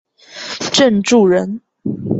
[0.73, 1.61] 郑注人。